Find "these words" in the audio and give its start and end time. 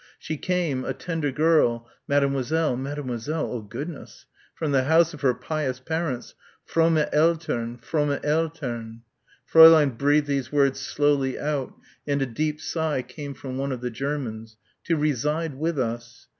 10.25-10.79